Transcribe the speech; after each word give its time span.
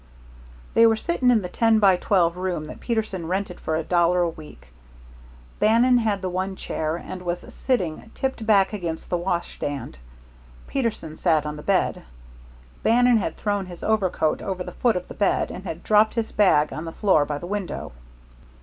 They 0.73 0.87
were 0.87 0.95
sitting 0.95 1.29
in 1.29 1.43
the 1.43 1.47
ten 1.47 1.77
by 1.77 1.95
twelve 1.95 2.35
room 2.35 2.65
that 2.65 2.79
Peterson 2.79 3.27
rented 3.27 3.59
for 3.59 3.75
a 3.75 3.83
dollar 3.83 4.21
a 4.21 4.29
week. 4.29 4.69
Bannon 5.59 5.99
had 5.99 6.23
the 6.23 6.29
one 6.29 6.55
chair, 6.55 6.95
and 6.95 7.21
was 7.21 7.41
sitting 7.53 8.09
tipped 8.15 8.43
back 8.43 8.73
against 8.73 9.11
the 9.11 9.17
washstand. 9.17 9.99
Peterson 10.65 11.17
sat 11.17 11.45
on 11.45 11.55
the 11.55 11.61
bed. 11.61 12.01
Bannon 12.81 13.17
had 13.17 13.37
thrown 13.37 13.67
his 13.67 13.83
overcoat 13.83 14.41
over 14.41 14.63
the 14.63 14.71
foot 14.71 14.95
of 14.95 15.07
the 15.07 15.13
bed, 15.13 15.51
and 15.51 15.65
had 15.65 15.83
dropped 15.83 16.15
his 16.15 16.31
bag 16.31 16.73
on 16.73 16.85
the 16.85 16.91
floor 16.93 17.23
by 17.23 17.37
the 17.37 17.45
window. 17.45 17.91